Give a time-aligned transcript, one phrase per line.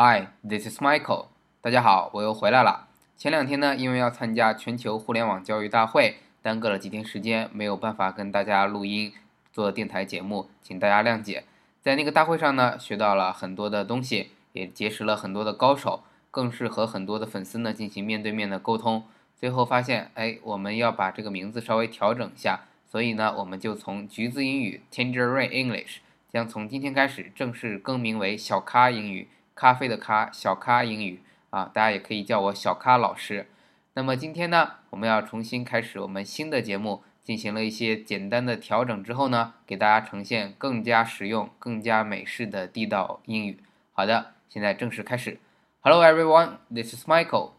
[0.00, 1.26] Hi, this is Michael.
[1.60, 2.86] 大家好，我又回来了。
[3.16, 9.12] 前两天呢，因为要参加全球互联网教育大会，耽搁了几天时间，没有办法跟大家录音
[9.52, 11.42] 做电台节目，请大家谅解。
[11.82, 19.02] 在那个大会上呢，学到了很多的东西，也结识了很多的高手，更是和很多的粉丝呢进行面对面的沟通。
[19.36, 25.96] 最后发现，哎，我们要把这个名字稍微调整一下，所以呢，我们就从橘子英语 （Tangerine English）
[26.28, 29.26] 将从今天开始正式更名为小咖英语，
[29.58, 33.48] 咖啡的咖，小咖英语啊，大家也可以叫我小咖老师。
[33.94, 43.58] 那么今天呢，我们要重新开始我们新的节目，进行了一些简单的调整之后呢，给大家呈现更加实用、更加美式的地道英语。
[43.90, 45.40] 好的，现在正式开始。
[45.80, 47.50] Hello everyone, this is Michael.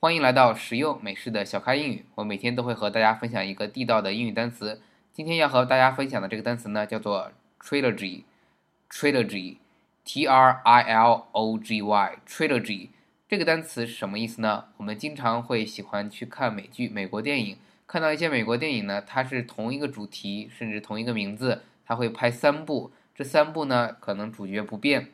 [0.00, 2.06] 欢迎来到实用美式的小咖英语。
[2.14, 4.80] 我每天都会和大家分享一个地道的英语单词。
[5.12, 8.22] 今天要和大家分享的这个单词呢，叫做 trilogy。
[8.90, 9.58] trilogy。
[10.04, 12.88] T R I L O G Y trilogy
[13.28, 14.66] 这个单词是什么意思呢？
[14.76, 22.92] 我们经常会喜欢去看美剧、美国电影，看到一些美国电影呢，它是同一个主题，甚至同一个名字，它会拍三部。
[23.14, 25.08] 这三部呢，可能主角不变，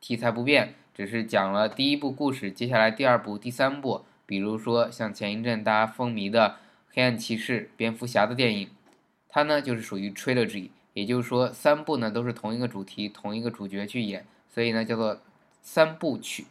[0.00, 4.04] 题材不变，只是讲了第一部故事，接下来第二部、第三部。
[4.24, 6.48] 比如说，像前一阵大家风靡的
[6.94, 8.70] 《黑暗骑士》、蝙蝠侠的电影，
[9.28, 15.20] 它呢就是属于 trilogy，也就是说三部呢都是同一个主题、同一个主角去演，所以呢叫做
[15.62, 16.46] 三部曲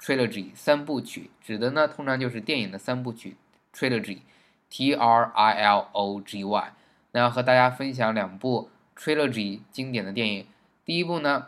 [0.00, 0.50] trilogy。
[0.54, 3.36] 三部曲指的呢通常就是电影的三部曲
[3.72, 6.72] trilogy，T R I L O G Y。
[7.12, 10.46] 那要和大家分享两部 trilogy 经典的电影，
[10.84, 11.46] 第一部呢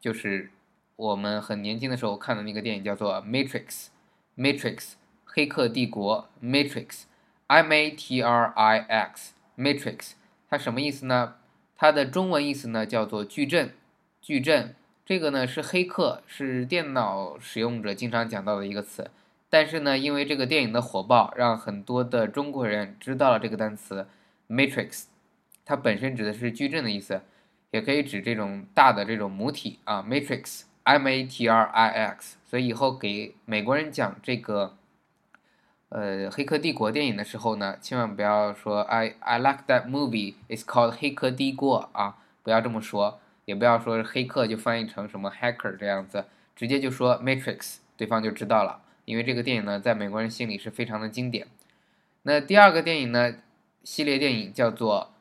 [0.00, 0.50] 就是
[0.96, 3.64] 我们很年轻的时候看的那个电影，叫做《Matrix》。
[4.36, 10.14] Matrix，黑客帝国，Matrix，M A T R I X，Matrix，
[10.50, 11.36] 它什么意思呢？
[11.84, 13.74] 它的中文意思呢叫做矩阵，
[14.22, 19.10] 矩阵，这个呢是黑客，是电脑使用者经常讲到的一个词。
[19.50, 24.06] 但是呢，因为这个电影的火爆，让很多的中国人知道了这个单词
[24.48, 25.04] Matrix，
[25.66, 27.20] 它本身指的是矩阵的意思，
[27.70, 30.62] 也可以指这种大的这种母体啊，Matrix。
[30.84, 34.76] M A T R I X，所以以后给美国人讲这个，
[35.88, 40.34] 呃，《黑客帝国》电影的时候呢，千万不要说 I I like that movie.
[40.48, 46.24] It's called《黑客帝国》啊，不要这么说，也不要说黑客就翻译成什么 hacker 这样子，
[46.56, 48.82] 直接就说 Matrix，对方就知道了。
[49.04, 51.46] 因为这个电影呢，在美国人心里是非常的经典。
[52.22, 53.34] 那第二个电影呢，
[53.82, 55.12] 系列电影叫做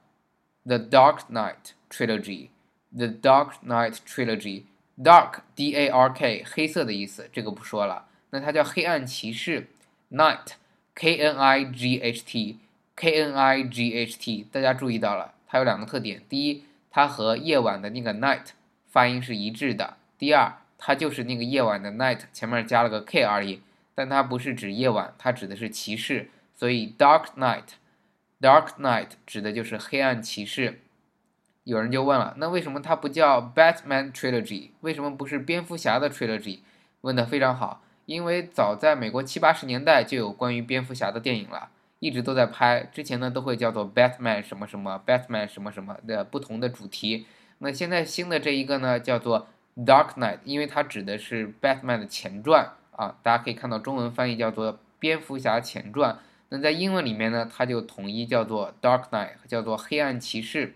[0.67, 2.49] 《The Dark Knight Trilogy》，
[2.97, 4.61] 《The Dark Knight Trilogy》。
[4.95, 8.05] Dark, D-A-R-K，黑色的意思，这个不说了。
[8.29, 9.67] 那它叫黑暗骑士
[10.13, 10.53] ，Night,
[10.95, 12.59] K-N-I-G-H-T,
[12.95, 14.47] K-N-I-G-H-T。
[14.51, 18.51] 大家注意到了，它有两个特点：第一，它和夜晚的那个 night
[18.87, 23.61] 发音是一致的；第二，它就是那个夜晚的 night，前面加了个 K 而已。
[23.95, 26.29] 但它不是指夜晚，它指的是骑士。
[26.55, 27.73] 所以 Dark Night,
[28.39, 30.79] Dark Night 指的就是黑暗骑士。
[31.63, 34.69] 有人就问了，那为什么它不叫 Batman Trilogy？
[34.81, 36.59] 为什么不是蝙蝠侠的 Trilogy？
[37.01, 41.69] 问的非常好，因为早在美国七八十年代就有关于蝙蝠侠的电影了，
[41.99, 42.89] 一直都在拍。
[42.91, 47.25] 之前呢都会叫做 Batman 什么什么，Batman 什么什么的不同的主题。
[47.59, 49.47] 那现在新的这一个呢叫做
[49.77, 56.19] Dark Knight，因为它指的是 Batman 的前传啊，大家可以看到中文翻译叫做蝙蝠侠前传。
[56.49, 60.75] 那在英文里面呢，它就统一叫做 Dark Knight，叫做黑暗骑士。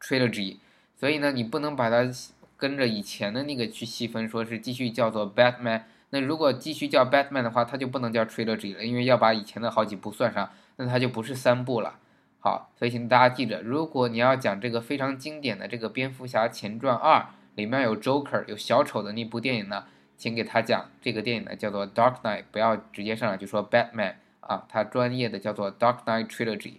[0.00, 0.58] Trilogy，
[0.96, 2.08] 所以呢，你不能把它
[2.56, 5.82] 跟着以前的那个去细分，说是继续叫做 Batman。
[6.10, 11.98] 那如果继续叫 Batman 的话，它就不能叫 Trilogy 了，因为要把以前的好几部算上，那它就不是三部了。
[12.40, 17.26] 好，所以请大家记着，如果你要讲这个非常经典的这个蝙蝠侠前传二，
[17.56, 19.84] 里面有 Joker 有小丑的那部电影呢，
[20.16, 26.74] 请给他讲这个电影呢叫做 Dark Knight，不要直接上来就说 Batman 啊，它专业的叫做 Dark Knight Trilogy。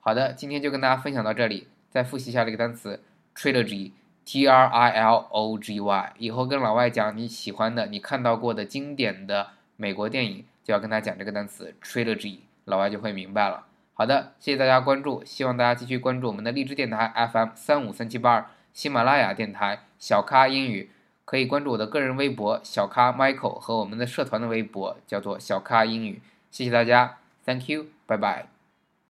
[0.00, 1.68] 好的，今天就跟大家分享到这里。
[1.90, 3.00] 再复习一下这个单词
[3.36, 3.92] Trilogy
[4.24, 13.66] T R I L O G Y，以后跟老外讲你喜欢的、你看到过的经典的美国电影，就要跟他讲这个单词 trilogy，老外就会明白了。
[13.92, 20.90] 好的，谢谢大家关注，希望大家继续关注我们的荔枝电台 FM 三五三七八二，喜马拉雅电台小咖英语，
[21.24, 26.20] 可以关注我的个人微博小咖 Michael 和我们的社团的微博叫做小咖英语。
[26.50, 28.53] 谢谢大家，Thank you，拜拜。